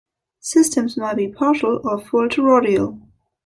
[0.39, 2.99] Systems may be partial or full toroidal.